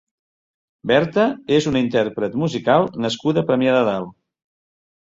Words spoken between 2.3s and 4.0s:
musical nascuda a Premià de